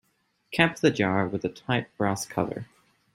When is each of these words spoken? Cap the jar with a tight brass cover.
Cap 0.51 0.77
the 0.79 0.89
jar 0.89 1.27
with 1.27 1.45
a 1.45 1.49
tight 1.49 1.95
brass 1.95 2.25
cover. 2.25 2.65